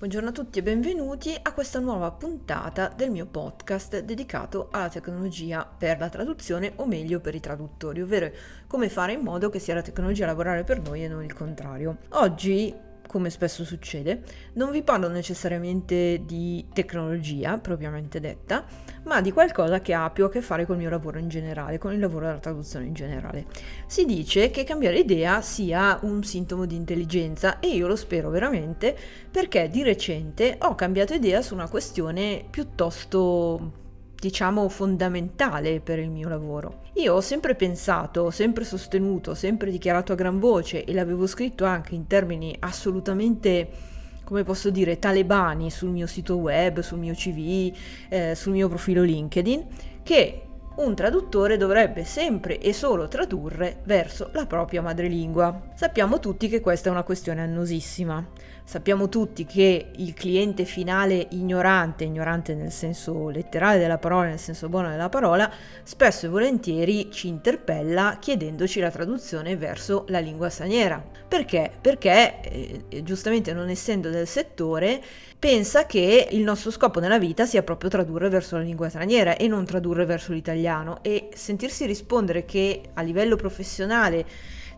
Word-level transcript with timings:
Buongiorno 0.00 0.30
a 0.30 0.32
tutti 0.32 0.58
e 0.58 0.62
benvenuti 0.62 1.36
a 1.42 1.52
questa 1.52 1.78
nuova 1.78 2.10
puntata 2.10 2.88
del 2.88 3.10
mio 3.10 3.26
podcast 3.26 3.98
dedicato 3.98 4.68
alla 4.70 4.88
tecnologia 4.88 5.66
per 5.66 5.98
la 5.98 6.08
traduzione 6.08 6.72
o 6.76 6.86
meglio 6.86 7.20
per 7.20 7.34
i 7.34 7.40
traduttori, 7.40 8.00
ovvero 8.00 8.30
come 8.66 8.88
fare 8.88 9.12
in 9.12 9.20
modo 9.20 9.50
che 9.50 9.58
sia 9.58 9.74
la 9.74 9.82
tecnologia 9.82 10.24
a 10.24 10.28
lavorare 10.28 10.64
per 10.64 10.80
noi 10.80 11.04
e 11.04 11.08
non 11.08 11.22
il 11.22 11.34
contrario. 11.34 11.98
Oggi 12.12 12.74
come 13.10 13.28
spesso 13.28 13.64
succede, 13.64 14.22
non 14.52 14.70
vi 14.70 14.84
parlo 14.84 15.08
necessariamente 15.08 16.22
di 16.24 16.64
tecnologia 16.72 17.58
propriamente 17.58 18.20
detta, 18.20 18.64
ma 19.02 19.20
di 19.20 19.32
qualcosa 19.32 19.80
che 19.80 19.92
ha 19.92 20.08
più 20.10 20.26
a 20.26 20.30
che 20.30 20.40
fare 20.40 20.64
con 20.64 20.76
il 20.76 20.82
mio 20.82 20.90
lavoro 20.90 21.18
in 21.18 21.28
generale, 21.28 21.78
con 21.78 21.92
il 21.92 21.98
lavoro 21.98 22.26
della 22.26 22.38
traduzione 22.38 22.86
in 22.86 22.92
generale. 22.92 23.46
Si 23.88 24.04
dice 24.04 24.50
che 24.50 24.62
cambiare 24.62 25.00
idea 25.00 25.42
sia 25.42 25.98
un 26.02 26.22
sintomo 26.22 26.66
di 26.66 26.76
intelligenza 26.76 27.58
e 27.58 27.70
io 27.70 27.88
lo 27.88 27.96
spero 27.96 28.30
veramente 28.30 28.96
perché 29.28 29.68
di 29.68 29.82
recente 29.82 30.56
ho 30.60 30.76
cambiato 30.76 31.12
idea 31.12 31.42
su 31.42 31.54
una 31.54 31.68
questione 31.68 32.44
piuttosto 32.48 33.89
diciamo 34.20 34.68
fondamentale 34.68 35.80
per 35.80 35.98
il 35.98 36.10
mio 36.10 36.28
lavoro. 36.28 36.82
Io 36.94 37.14
ho 37.14 37.20
sempre 37.20 37.54
pensato, 37.54 38.22
ho 38.22 38.30
sempre 38.30 38.64
sostenuto, 38.64 39.30
ho 39.30 39.34
sempre 39.34 39.70
dichiarato 39.70 40.12
a 40.12 40.16
gran 40.16 40.38
voce 40.38 40.84
e 40.84 40.92
l'avevo 40.92 41.26
scritto 41.26 41.64
anche 41.64 41.94
in 41.94 42.06
termini 42.06 42.54
assolutamente 42.60 43.88
come 44.22 44.44
posso 44.44 44.70
dire, 44.70 45.00
talebani 45.00 45.72
sul 45.72 45.88
mio 45.88 46.06
sito 46.06 46.36
web, 46.36 46.78
sul 46.80 46.98
mio 46.98 47.14
CV, 47.14 47.74
eh, 48.08 48.36
sul 48.36 48.52
mio 48.52 48.68
profilo 48.68 49.02
LinkedIn, 49.02 49.66
che 50.04 50.42
un 50.82 50.94
traduttore 50.94 51.58
dovrebbe 51.58 52.04
sempre 52.04 52.58
e 52.58 52.72
solo 52.72 53.06
tradurre 53.06 53.80
verso 53.84 54.30
la 54.32 54.46
propria 54.46 54.80
madrelingua. 54.80 55.68
Sappiamo 55.74 56.18
tutti 56.18 56.48
che 56.48 56.60
questa 56.60 56.88
è 56.88 56.92
una 56.92 57.02
questione 57.02 57.42
annosissima. 57.42 58.26
Sappiamo 58.64 59.08
tutti 59.08 59.44
che 59.44 59.90
il 59.96 60.14
cliente 60.14 60.64
finale 60.64 61.26
ignorante, 61.30 62.04
ignorante 62.04 62.54
nel 62.54 62.70
senso 62.70 63.28
letterale 63.28 63.78
della 63.78 63.98
parola, 63.98 64.28
nel 64.28 64.38
senso 64.38 64.68
buono 64.68 64.88
della 64.88 65.08
parola, 65.08 65.50
spesso 65.82 66.26
e 66.26 66.28
volentieri 66.28 67.10
ci 67.10 67.26
interpella 67.26 68.18
chiedendoci 68.20 68.78
la 68.78 68.90
traduzione 68.90 69.56
verso 69.56 70.04
la 70.08 70.20
lingua 70.20 70.50
straniera. 70.50 71.02
Perché? 71.26 71.70
Perché, 71.80 72.40
eh, 72.42 73.02
giustamente 73.02 73.52
non 73.52 73.68
essendo 73.70 74.08
del 74.08 74.28
settore, 74.28 75.02
pensa 75.36 75.86
che 75.86 76.28
il 76.30 76.42
nostro 76.42 76.70
scopo 76.70 77.00
nella 77.00 77.18
vita 77.18 77.46
sia 77.46 77.64
proprio 77.64 77.90
tradurre 77.90 78.28
verso 78.28 78.56
la 78.56 78.62
lingua 78.62 78.88
straniera 78.88 79.36
e 79.36 79.48
non 79.48 79.64
tradurre 79.64 80.04
verso 80.04 80.32
l'italiano 80.32 80.68
e 81.02 81.30
sentirsi 81.34 81.86
rispondere 81.86 82.44
che 82.44 82.82
a 82.94 83.02
livello 83.02 83.36
professionale 83.36 84.24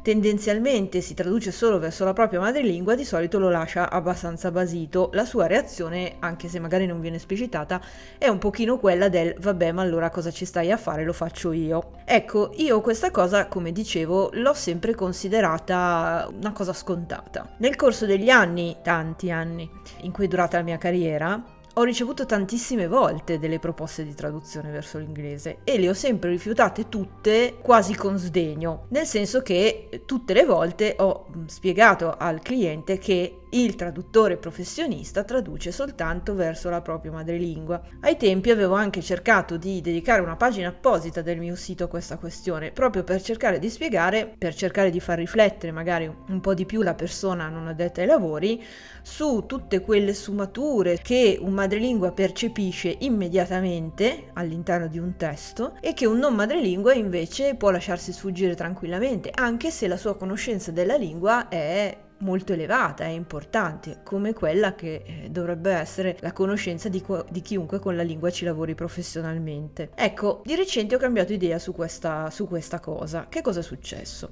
tendenzialmente 0.02 1.00
si 1.00 1.14
traduce 1.14 1.52
solo 1.52 1.78
verso 1.78 2.04
la 2.04 2.12
propria 2.12 2.40
madrelingua, 2.40 2.94
di 2.94 3.04
solito 3.04 3.38
lo 3.38 3.48
lascia 3.48 3.88
abbastanza 3.88 4.50
basito. 4.50 5.10
La 5.12 5.24
sua 5.24 5.46
reazione, 5.46 6.16
anche 6.18 6.48
se 6.48 6.58
magari 6.58 6.86
non 6.86 7.00
viene 7.00 7.16
esplicitata, 7.16 7.80
è 8.18 8.26
un 8.28 8.38
pochino 8.38 8.78
quella 8.78 9.08
del 9.08 9.34
vabbè, 9.38 9.72
ma 9.72 9.82
allora 9.82 10.10
cosa 10.10 10.30
ci 10.30 10.44
stai 10.44 10.72
a 10.72 10.76
fare? 10.76 11.04
Lo 11.04 11.12
faccio 11.12 11.52
io. 11.52 11.92
Ecco, 12.04 12.52
io 12.56 12.80
questa 12.80 13.10
cosa, 13.10 13.46
come 13.46 13.70
dicevo, 13.70 14.30
l'ho 14.32 14.54
sempre 14.54 14.94
considerata 14.94 16.28
una 16.32 16.52
cosa 16.52 16.72
scontata. 16.72 17.54
Nel 17.58 17.76
corso 17.76 18.04
degli 18.04 18.28
anni, 18.28 18.78
tanti 18.82 19.30
anni, 19.30 19.70
in 20.00 20.10
cui 20.10 20.24
è 20.24 20.28
durata 20.28 20.56
la 20.56 20.64
mia 20.64 20.78
carriera, 20.78 21.51
ho 21.74 21.82
ricevuto 21.84 22.26
tantissime 22.26 22.86
volte 22.86 23.38
delle 23.38 23.58
proposte 23.58 24.04
di 24.04 24.14
traduzione 24.14 24.70
verso 24.70 24.98
l'inglese 24.98 25.58
e 25.64 25.78
le 25.78 25.88
ho 25.88 25.94
sempre 25.94 26.30
rifiutate 26.30 26.88
tutte 26.88 27.56
quasi 27.62 27.94
con 27.94 28.18
sdegno, 28.18 28.86
nel 28.88 29.06
senso 29.06 29.40
che 29.40 30.02
tutte 30.04 30.34
le 30.34 30.44
volte 30.44 30.96
ho 30.98 31.26
spiegato 31.46 32.14
al 32.16 32.40
cliente 32.40 32.98
che 32.98 33.41
il 33.54 33.74
traduttore 33.74 34.36
professionista 34.36 35.24
traduce 35.24 35.72
soltanto 35.72 36.34
verso 36.34 36.70
la 36.70 36.80
propria 36.80 37.12
madrelingua. 37.12 37.82
Ai 38.00 38.16
tempi 38.16 38.50
avevo 38.50 38.74
anche 38.74 39.02
cercato 39.02 39.56
di 39.56 39.80
dedicare 39.80 40.22
una 40.22 40.36
pagina 40.36 40.68
apposita 40.68 41.20
del 41.20 41.38
mio 41.38 41.54
sito 41.54 41.84
a 41.84 41.88
questa 41.88 42.16
questione, 42.16 42.70
proprio 42.70 43.04
per 43.04 43.20
cercare 43.20 43.58
di 43.58 43.68
spiegare, 43.68 44.32
per 44.38 44.54
cercare 44.54 44.90
di 44.90 45.00
far 45.00 45.18
riflettere 45.18 45.72
magari 45.72 46.10
un 46.28 46.40
po' 46.40 46.54
di 46.54 46.64
più 46.64 46.82
la 46.82 46.94
persona 46.94 47.48
non 47.48 47.66
addetta 47.66 48.00
ai 48.00 48.06
lavori 48.06 48.62
su 49.02 49.44
tutte 49.46 49.80
quelle 49.80 50.14
sfumature 50.14 50.98
che 51.02 51.38
un 51.40 51.52
madrelingua 51.52 52.12
percepisce 52.12 52.96
immediatamente 53.00 54.30
all'interno 54.32 54.86
di 54.86 54.98
un 54.98 55.16
testo 55.16 55.76
e 55.80 55.92
che 55.92 56.06
un 56.06 56.18
non 56.18 56.34
madrelingua 56.34 56.94
invece 56.94 57.54
può 57.56 57.70
lasciarsi 57.70 58.12
sfuggire 58.12 58.54
tranquillamente, 58.54 59.30
anche 59.34 59.70
se 59.70 59.88
la 59.88 59.96
sua 59.96 60.16
conoscenza 60.16 60.70
della 60.70 60.96
lingua 60.96 61.48
è 61.48 62.10
molto 62.22 62.52
elevata 62.52 63.04
e 63.04 63.12
importante, 63.12 64.00
come 64.02 64.32
quella 64.32 64.74
che 64.74 65.02
eh, 65.04 65.28
dovrebbe 65.30 65.72
essere 65.72 66.16
la 66.20 66.32
conoscenza 66.32 66.88
di, 66.88 67.00
qua- 67.02 67.24
di, 67.28 67.40
chiunque 67.40 67.78
con 67.78 67.94
la 67.96 68.02
lingua 68.02 68.30
ci 68.30 68.44
lavori 68.44 68.74
professionalmente. 68.74 69.90
Ecco, 69.94 70.42
di 70.44 70.54
recente 70.54 70.94
ho 70.94 70.98
cambiato 70.98 71.32
idea 71.32 71.58
su 71.58 71.72
questa, 71.72 72.30
su 72.30 72.48
questa 72.48 72.80
cosa. 72.80 73.26
Che 73.28 73.42
cosa 73.42 73.60
è 73.60 73.62
successo? 73.62 74.30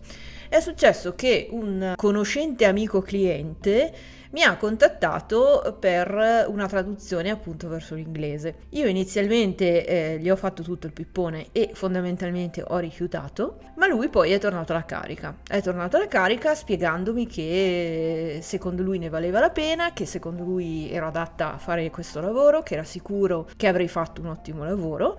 È 0.48 0.60
successo 0.60 1.14
che 1.14 1.48
un 1.50 1.92
conoscente 1.96 2.64
amico 2.64 3.00
cliente 3.00 4.18
mi 4.30 4.42
ha 4.42 4.56
contattato 4.56 5.76
per 5.80 6.46
una 6.48 6.66
traduzione 6.68 7.30
appunto 7.30 7.68
verso 7.68 7.94
l'inglese. 7.94 8.54
Io 8.70 8.86
inizialmente 8.86 9.86
eh, 9.86 10.18
gli 10.18 10.30
ho 10.30 10.36
fatto 10.36 10.62
tutto 10.62 10.86
il 10.86 10.92
pippone 10.92 11.46
e 11.52 11.70
fondamentalmente 11.72 12.62
ho 12.66 12.78
rifiutato, 12.78 13.58
ma 13.76 13.88
lui 13.88 14.08
poi 14.08 14.30
è 14.30 14.38
tornato 14.38 14.72
alla 14.72 14.84
carica. 14.84 15.36
È 15.46 15.60
tornato 15.60 15.96
alla 15.96 16.06
carica 16.06 16.54
spiegandomi 16.54 17.26
che 17.26 17.79
secondo 18.40 18.82
lui 18.82 18.98
ne 18.98 19.08
valeva 19.08 19.40
la 19.40 19.50
pena, 19.50 19.92
che 19.92 20.06
secondo 20.06 20.44
lui 20.44 20.90
ero 20.90 21.06
adatta 21.06 21.54
a 21.54 21.58
fare 21.58 21.90
questo 21.90 22.20
lavoro, 22.20 22.62
che 22.62 22.74
era 22.74 22.84
sicuro 22.84 23.48
che 23.56 23.66
avrei 23.66 23.88
fatto 23.88 24.20
un 24.20 24.28
ottimo 24.28 24.64
lavoro. 24.64 25.18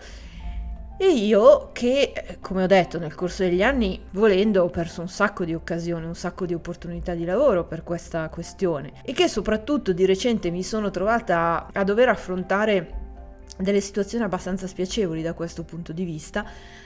E 0.97 1.07
io 1.07 1.71
che, 1.71 2.37
come 2.41 2.63
ho 2.63 2.67
detto, 2.67 2.99
nel 2.99 3.15
corso 3.15 3.41
degli 3.41 3.63
anni, 3.63 3.99
volendo, 4.11 4.63
ho 4.63 4.69
perso 4.69 5.01
un 5.01 5.07
sacco 5.07 5.45
di 5.45 5.55
occasioni, 5.55 6.05
un 6.05 6.13
sacco 6.13 6.45
di 6.45 6.53
opportunità 6.53 7.15
di 7.15 7.25
lavoro 7.25 7.65
per 7.65 7.83
questa 7.83 8.29
questione. 8.29 8.93
E 9.03 9.11
che 9.11 9.27
soprattutto 9.27 9.93
di 9.93 10.05
recente 10.05 10.51
mi 10.51 10.61
sono 10.61 10.91
trovata 10.91 11.69
a 11.73 11.83
dover 11.83 12.09
affrontare 12.09 13.00
delle 13.61 13.81
situazioni 13.81 14.23
abbastanza 14.23 14.67
spiacevoli 14.67 15.21
da 15.21 15.33
questo 15.33 15.63
punto 15.63 15.93
di 15.93 16.03
vista, 16.03 16.45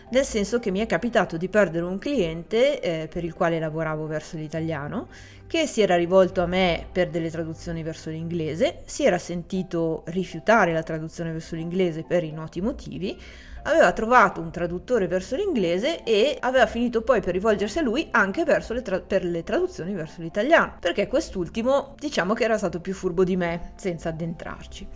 nel 0.09 0.23
senso 0.23 0.59
che 0.59 0.71
mi 0.71 0.79
è 0.79 0.85
capitato 0.85 1.37
di 1.37 1.49
perdere 1.49 1.85
un 1.85 1.97
cliente 1.97 2.79
eh, 2.79 3.07
per 3.07 3.23
il 3.23 3.33
quale 3.33 3.59
lavoravo 3.59 4.05
verso 4.07 4.37
l'italiano, 4.37 5.07
che 5.47 5.67
si 5.67 5.81
era 5.81 5.95
rivolto 5.95 6.41
a 6.41 6.45
me 6.47 6.85
per 6.91 7.09
delle 7.09 7.29
traduzioni 7.29 7.83
verso 7.83 8.09
l'inglese, 8.09 8.81
si 8.85 9.05
era 9.05 9.17
sentito 9.17 10.03
rifiutare 10.07 10.73
la 10.73 10.83
traduzione 10.83 11.31
verso 11.31 11.55
l'inglese 11.55 12.03
per 12.03 12.23
i 12.23 12.31
noti 12.31 12.61
motivi, 12.61 13.17
aveva 13.65 13.91
trovato 13.93 14.41
un 14.41 14.51
traduttore 14.51 15.07
verso 15.07 15.35
l'inglese 15.35 16.03
e 16.03 16.37
aveva 16.39 16.67
finito 16.67 17.01
poi 17.01 17.21
per 17.21 17.33
rivolgersi 17.33 17.79
a 17.79 17.81
lui 17.81 18.07
anche 18.11 18.43
le 18.45 18.81
tra- 18.81 18.99
per 18.99 19.23
le 19.23 19.43
traduzioni 19.43 19.93
verso 19.93 20.21
l'italiano, 20.21 20.77
perché 20.79 21.07
quest'ultimo 21.07 21.95
diciamo 21.97 22.33
che 22.33 22.43
era 22.43 22.57
stato 22.57 22.79
più 22.79 22.93
furbo 22.93 23.23
di 23.23 23.35
me, 23.35 23.73
senza 23.75 24.09
addentrarci. 24.09 24.87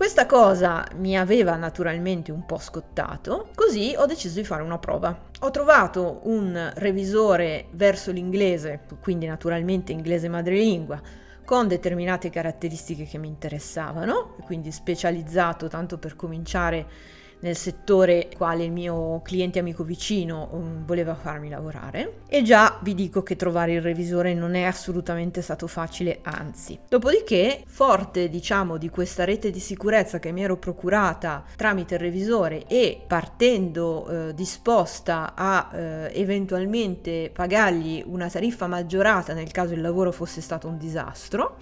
Questa 0.00 0.24
cosa 0.24 0.86
mi 0.94 1.18
aveva 1.18 1.56
naturalmente 1.56 2.32
un 2.32 2.46
po' 2.46 2.56
scottato, 2.56 3.50
così 3.54 3.92
ho 3.94 4.06
deciso 4.06 4.40
di 4.40 4.46
fare 4.46 4.62
una 4.62 4.78
prova. 4.78 5.26
Ho 5.40 5.50
trovato 5.50 6.20
un 6.22 6.72
revisore 6.76 7.66
verso 7.72 8.10
l'inglese, 8.10 8.80
quindi 9.02 9.26
naturalmente 9.26 9.92
inglese 9.92 10.30
madrelingua, 10.30 10.98
con 11.44 11.68
determinate 11.68 12.30
caratteristiche 12.30 13.04
che 13.04 13.18
mi 13.18 13.28
interessavano, 13.28 14.36
quindi 14.46 14.72
specializzato 14.72 15.68
tanto 15.68 15.98
per 15.98 16.16
cominciare 16.16 16.86
nel 17.40 17.56
settore 17.56 18.28
quale 18.36 18.64
il 18.64 18.72
mio 18.72 19.20
cliente 19.22 19.58
amico 19.58 19.84
vicino 19.84 20.48
um, 20.52 20.84
voleva 20.84 21.14
farmi 21.14 21.48
lavorare 21.48 22.20
e 22.28 22.42
già 22.42 22.78
vi 22.82 22.94
dico 22.94 23.22
che 23.22 23.36
trovare 23.36 23.72
il 23.72 23.82
revisore 23.82 24.34
non 24.34 24.54
è 24.54 24.62
assolutamente 24.62 25.42
stato 25.42 25.66
facile, 25.66 26.20
anzi. 26.22 26.78
Dopodiché, 26.88 27.62
forte 27.66 28.28
diciamo 28.28 28.76
di 28.76 28.88
questa 28.88 29.24
rete 29.24 29.50
di 29.50 29.60
sicurezza 29.60 30.18
che 30.18 30.32
mi 30.32 30.42
ero 30.42 30.56
procurata 30.56 31.44
tramite 31.56 31.94
il 31.94 32.00
revisore 32.00 32.66
e 32.66 33.00
partendo 33.06 34.28
eh, 34.28 34.34
disposta 34.34 35.34
a 35.34 35.70
eh, 35.72 36.10
eventualmente 36.14 37.30
pagargli 37.32 38.02
una 38.06 38.28
tariffa 38.28 38.66
maggiorata 38.66 39.32
nel 39.32 39.50
caso 39.50 39.74
il 39.74 39.80
lavoro 39.80 40.12
fosse 40.12 40.40
stato 40.40 40.68
un 40.68 40.78
disastro, 40.78 41.56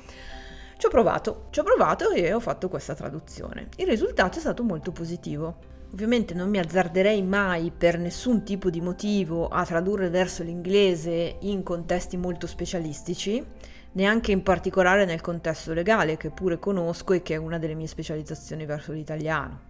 ci 0.78 0.86
ho 0.86 0.90
provato, 0.90 1.46
ci 1.50 1.58
ho 1.58 1.64
provato 1.64 2.10
e 2.10 2.32
ho 2.32 2.38
fatto 2.38 2.68
questa 2.68 2.94
traduzione. 2.94 3.66
Il 3.78 3.88
risultato 3.88 4.38
è 4.38 4.40
stato 4.40 4.62
molto 4.62 4.92
positivo. 4.92 5.56
Ovviamente 5.92 6.34
non 6.34 6.48
mi 6.48 6.58
azzarderei 6.58 7.20
mai 7.20 7.72
per 7.76 7.98
nessun 7.98 8.44
tipo 8.44 8.70
di 8.70 8.80
motivo 8.80 9.48
a 9.48 9.64
tradurre 9.64 10.08
verso 10.08 10.44
l'inglese 10.44 11.38
in 11.40 11.64
contesti 11.64 12.16
molto 12.16 12.46
specialistici, 12.46 13.44
neanche 13.92 14.30
in 14.30 14.44
particolare 14.44 15.04
nel 15.04 15.20
contesto 15.20 15.72
legale 15.72 16.16
che 16.16 16.30
pure 16.30 16.60
conosco 16.60 17.12
e 17.12 17.22
che 17.22 17.34
è 17.34 17.38
una 17.38 17.58
delle 17.58 17.74
mie 17.74 17.88
specializzazioni 17.88 18.64
verso 18.64 18.92
l'italiano. 18.92 19.67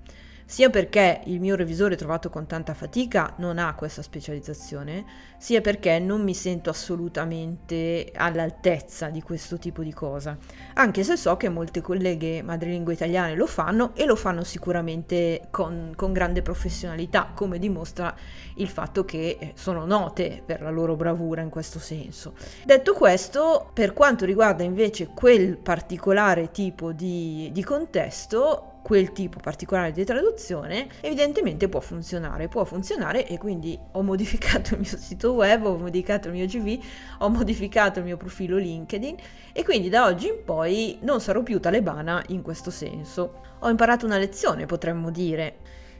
Sia 0.50 0.70
perché 0.70 1.20
il 1.26 1.40
mio 1.40 1.56
revisore 1.56 1.94
trovato 1.94 2.30
con 2.30 2.46
tanta 2.46 2.72
fatica 2.72 3.34
non 3.36 3.58
ha 3.58 3.74
questa 3.74 4.00
specializzazione, 4.00 5.04
sia 5.36 5.60
perché 5.60 5.98
non 5.98 6.22
mi 6.22 6.32
sento 6.32 6.70
assolutamente 6.70 8.10
all'altezza 8.14 9.10
di 9.10 9.20
questo 9.20 9.58
tipo 9.58 9.82
di 9.82 9.92
cosa, 9.92 10.38
anche 10.72 11.04
se 11.04 11.18
so 11.18 11.36
che 11.36 11.50
molte 11.50 11.82
colleghe 11.82 12.40
madrelingua 12.40 12.94
italiane 12.94 13.34
lo 13.34 13.46
fanno 13.46 13.94
e 13.94 14.06
lo 14.06 14.16
fanno 14.16 14.42
sicuramente 14.42 15.48
con, 15.50 15.92
con 15.94 16.14
grande 16.14 16.40
professionalità, 16.40 17.30
come 17.34 17.58
dimostra 17.58 18.16
il 18.54 18.68
fatto 18.68 19.04
che 19.04 19.36
eh, 19.38 19.52
sono 19.54 19.84
note 19.84 20.42
per 20.42 20.62
la 20.62 20.70
loro 20.70 20.96
bravura 20.96 21.42
in 21.42 21.50
questo 21.50 21.78
senso. 21.78 22.32
Detto 22.64 22.94
questo, 22.94 23.68
per 23.74 23.92
quanto 23.92 24.24
riguarda 24.24 24.62
invece 24.62 25.08
quel 25.08 25.58
particolare 25.58 26.50
tipo 26.50 26.92
di, 26.92 27.50
di 27.52 27.62
contesto, 27.62 28.77
quel 28.88 29.12
tipo 29.12 29.38
particolare 29.38 29.92
di 29.92 30.02
traduzione, 30.02 30.88
evidentemente 31.02 31.68
può 31.68 31.78
funzionare, 31.78 32.48
può 32.48 32.64
funzionare 32.64 33.26
e 33.26 33.36
quindi 33.36 33.78
ho 33.92 34.00
modificato 34.00 34.72
il 34.72 34.80
mio 34.80 34.96
sito 34.96 35.32
web, 35.32 35.66
ho 35.66 35.76
modificato 35.76 36.28
il 36.28 36.34
mio 36.34 36.46
CV, 36.46 36.82
ho 37.18 37.28
modificato 37.28 37.98
il 37.98 38.06
mio 38.06 38.16
profilo 38.16 38.56
LinkedIn 38.56 39.14
e 39.52 39.62
quindi 39.62 39.90
da 39.90 40.06
oggi 40.06 40.28
in 40.28 40.42
poi 40.42 40.96
non 41.02 41.20
sarò 41.20 41.42
più 41.42 41.60
talebana 41.60 42.24
in 42.28 42.40
questo 42.40 42.70
senso. 42.70 43.42
Ho 43.58 43.68
imparato 43.68 44.06
una 44.06 44.16
lezione, 44.16 44.64
potremmo 44.64 45.10
dire. 45.10 45.56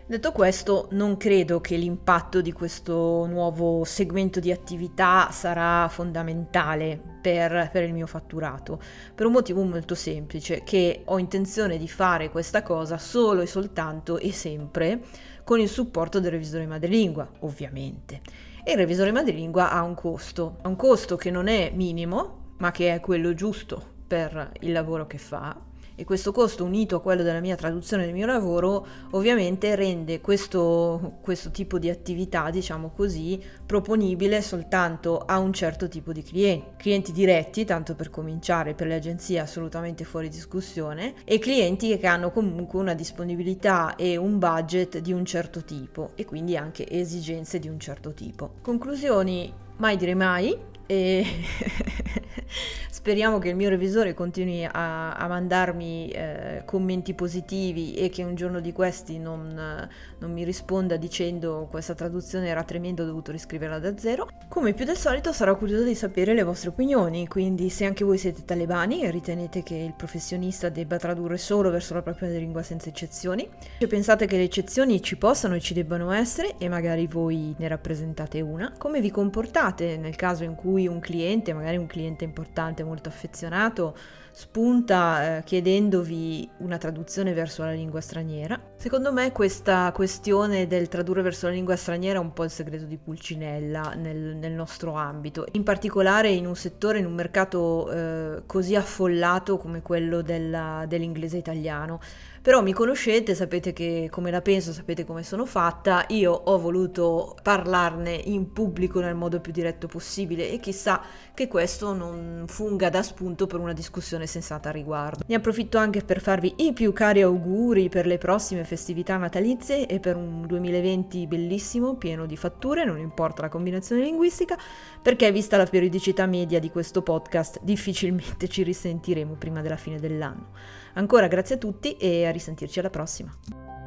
Detto 0.09 0.33
questo, 0.33 0.89
non 0.93 1.19
credo 1.19 1.61
che 1.61 1.77
l'impatto 1.77 2.41
di 2.41 2.51
questo 2.51 3.27
nuovo 3.27 3.85
segmento 3.85 4.41
di 4.41 4.51
attività 4.51 5.31
sarà 5.31 5.87
fondamentale 5.89 6.99
per, 7.21 7.69
per, 7.71 7.83
il 7.83 7.93
mio 7.93 8.07
fatturato, 8.07 8.81
per 9.15 9.27
un 9.27 9.33
motivo 9.33 9.63
molto 9.65 9.95
semplice, 9.95 10.63
che 10.65 11.03
ho 11.05 11.19
intenzione 11.19 11.77
di 11.77 11.89
fare 11.89 12.31
questa 12.31 12.63
cosa 12.63 12.97
solo 12.97 13.43
e 13.43 13.47
soltanto 13.47 14.17
e 14.17 14.33
sempre 14.33 15.03
con 15.45 15.61
il 15.61 15.69
supporto 15.69 16.21
del 16.21 16.31
revisore 16.31 16.65
madrelingua, 16.65 17.29
ovviamente. 17.41 18.23
E 18.65 18.71
il 18.71 18.79
revisore 18.79 19.13
madrelingua 19.13 19.71
ha 19.71 19.83
un 19.83 19.93
costo, 19.93 20.57
ha 20.63 20.69
un 20.69 20.77
costo 20.77 21.17
che 21.17 21.31
non 21.31 21.49
è 21.49 21.71
minimo, 21.75 22.55
ma 22.61 22.71
che 22.71 22.95
è 22.95 23.01
quello 23.01 23.35
giusto 23.35 23.97
per 24.07 24.53
il 24.61 24.73
lavoro 24.73 25.07
che 25.07 25.19
fa 25.19 25.68
e 25.99 26.05
questo 26.05 26.31
costo 26.31 26.63
unito 26.63 26.95
a 26.95 27.01
quello 27.01 27.25
della 27.25 27.41
mia 27.41 27.57
traduzione 27.57 28.05
del 28.05 28.15
mio 28.15 28.27
lavoro 28.27 28.87
ovviamente 29.11 29.75
rende 29.75 30.21
questo, 30.21 31.15
questo 31.21 31.51
tipo 31.51 31.81
di 31.81 31.91
attività, 31.91 32.51
diciamo 32.51 32.93
così, 32.95 33.43
proponibile 33.67 34.41
soltanto 34.41 35.19
a 35.19 35.41
un 35.41 35.53
certo 35.53 35.89
tipo 35.89 36.13
di 36.13 36.23
clienti. 36.23 36.67
Clienti 36.77 37.11
diretti, 37.11 37.65
tanto 37.65 37.97
per 37.97 38.11
cominciare, 38.11 38.75
per 38.75 38.87
le 38.87 38.95
agenzie 38.95 39.41
assolutamente 39.41 40.05
fuori 40.05 40.29
discussione, 40.29 41.15
e 41.25 41.41
clienti 41.41 41.99
che 41.99 42.07
hanno 42.07 42.31
comunque 42.31 42.79
una 42.79 42.95
disponibilità 42.95 43.97
e 43.97 44.17
un 44.17 44.39
budget 44.39 44.99
di 44.99 45.13
un 45.13 45.25
certo 45.25 45.65
tipo 45.65 46.13
e 46.15 46.25
quindi 46.25 46.57
anche 46.57 46.89
esigenze 46.89 47.59
di 47.59 47.67
un 47.67 47.81
certo 47.81 48.13
tipo. 48.13 48.53
Conclusioni, 48.63 49.53
mai 49.79 49.97
dire 49.97 50.15
mai, 50.15 50.57
e 50.91 51.27
speriamo 52.99 53.39
che 53.39 53.51
il 53.51 53.55
mio 53.55 53.69
revisore 53.69 54.13
continui 54.13 54.65
a, 54.65 55.15
a 55.15 55.29
mandarmi 55.29 56.11
eh, 56.11 56.63
commenti 56.65 57.15
positivi 57.15 57.95
e 57.95 58.09
che 58.09 58.25
un 58.25 58.35
giorno 58.35 58.59
di 58.59 58.73
questi 58.73 59.21
non, 59.21 59.89
non, 60.19 60.33
mi 60.33 60.43
risponda 60.43 60.97
dicendo 60.97 61.69
questa 61.71 61.95
traduzione 61.95 62.49
era 62.49 62.65
tremenda, 62.65 63.05
ho 63.05 63.07
dovuto 63.07 63.31
riscriverla 63.31 63.79
da 63.79 63.97
zero. 63.97 64.29
Come 64.49 64.73
più 64.73 64.85
del 64.85 64.97
solito 64.97 65.33
sarò 65.33 65.57
curiosa 65.57 65.85
di 65.85 65.95
sapere 65.95 66.35
le 66.35 66.43
vostre 66.43 66.71
opinioni, 66.71 67.29
quindi 67.29 67.71
se 67.71 67.85
anche 67.85 68.03
voi 68.03 68.19
siete 68.19 68.45
talebani 68.45 69.05
e 69.05 69.13
ritenete 69.13 69.63
che 69.63 69.77
il 69.77 69.95
professionista 69.97 70.69
debba 70.69 70.97
tradurre 70.97 71.39
solo 71.39 71.71
verso 71.71 71.95
la 71.95 72.03
propria 72.03 72.29
lingua 72.31 72.65
senza 72.65 72.89
eccezioni, 72.89 73.49
se 73.79 73.87
pensate 73.87 74.27
che 74.27 74.37
le 74.37 74.43
eccezioni 74.43 75.01
ci 75.01 75.17
possano 75.17 75.55
e 75.55 75.61
ci 75.61 75.73
debbano 75.73 76.11
essere 76.11 76.57
e 76.59 76.69
magari 76.69 77.07
voi 77.07 77.55
ne 77.59 77.69
rappresentate 77.69 78.41
una, 78.41 78.73
come 78.77 79.01
vi 79.01 79.13
comportate 79.13 79.97
nel 79.97 80.17
caso 80.17 80.43
in 80.43 80.57
cui 80.57 80.89
un 80.89 80.99
cliente, 80.99 81.53
magari 81.53 81.77
un 81.77 81.87
cliente 81.87 82.25
importante, 82.25 82.87
molto 82.89 83.09
affezionato, 83.09 83.97
spunta 84.39 85.39
eh, 85.39 85.43
chiedendovi 85.43 86.49
una 86.59 86.79
traduzione 86.79 87.33
verso 87.33 87.65
la 87.65 87.73
lingua 87.73 88.01
straniera. 88.01 88.57
Secondo 88.77 89.13
me 89.13 89.33
questa 89.33 89.91
questione 89.91 90.69
del 90.69 90.87
tradurre 90.87 91.23
verso 91.23 91.47
la 91.47 91.53
lingua 91.55 91.75
straniera 91.75 92.21
è 92.21 92.23
un 92.23 92.33
po' 92.33 92.45
il 92.45 92.51
segreto 92.51 92.85
di 92.85 92.99
Pulcinella 92.99 93.95
nel, 93.97 94.37
nel 94.37 94.53
nostro 94.53 94.93
ambito, 94.93 95.45
in 95.53 95.65
particolare 95.65 96.29
in 96.31 96.47
un 96.47 96.55
settore, 96.55 97.01
in 97.01 97.07
un 97.07 97.15
mercato 97.15 97.91
eh, 97.91 98.43
così 98.47 98.77
affollato 98.77 99.57
come 99.57 99.83
quello 99.83 100.23
della, 100.23 100.85
dell'inglese 100.87 101.37
italiano. 101.37 101.99
Però 102.41 102.63
mi 102.63 102.73
conoscete, 102.73 103.35
sapete 103.35 103.73
che 103.73 104.09
come 104.11 104.31
la 104.31 104.41
penso, 104.41 104.73
sapete 104.73 105.05
come 105.05 105.25
sono 105.25 105.45
fatta, 105.45 106.05
io 106.09 106.33
ho 106.33 106.59
voluto 106.59 107.37
parlarne 107.43 108.13
in 108.13 108.53
pubblico 108.53 109.01
nel 109.01 109.17
modo 109.17 109.41
più 109.41 109.51
diretto 109.51 109.89
possibile 109.89 110.49
e 110.49 110.61
chissà 110.61 111.03
che 111.35 111.49
questo 111.49 111.93
non 111.93 112.45
funga 112.47 112.89
da 112.89 113.03
spunto 113.03 113.49
per 113.49 113.59
una 113.59 113.73
discussione 113.73 114.27
sensata 114.29 114.69
a 114.69 114.73
riguardo. 114.73 115.25
Ne 115.27 115.35
approfitto 115.35 115.79
anche 115.79 116.03
per 116.03 116.21
farvi 116.21 116.55
i 116.59 116.73
più 116.73 116.93
cari 116.93 117.23
auguri 117.23 117.89
per 117.89 118.07
le 118.07 118.19
prossime 118.19 118.63
festività 118.63 119.17
natalizie 119.17 119.89
e 119.89 119.99
per 119.99 120.15
un 120.15 120.47
2020 120.47 121.27
bellissimo, 121.27 121.97
pieno 121.97 122.27
di 122.27 122.37
fatture, 122.37 122.85
non 122.85 122.99
importa 122.99 123.43
la 123.43 123.49
combinazione 123.49 124.03
linguistica, 124.03 124.57
perché 125.03 125.33
vista 125.33 125.57
la 125.57 125.67
periodicità 125.67 126.27
media 126.27 126.61
di 126.61 126.71
questo 126.71 127.03
podcast 127.03 127.59
difficilmente 127.63 128.47
ci 128.47 128.63
risentiremo 128.63 129.35
prima 129.35 129.61
della 129.63 129.77
fine 129.77 129.99
dell'anno. 129.99 130.51
Ancora 130.95 131.27
grazie 131.27 131.57
a 131.57 131.59
tutti 131.59 131.97
e 131.97 132.27
a 132.27 132.31
risentirci 132.31 132.79
alla 132.79 132.91
prossima. 132.91 133.78